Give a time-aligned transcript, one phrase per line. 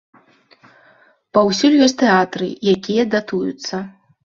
[1.39, 3.75] Паўсюль ёсць тэатры, якія датуюцца.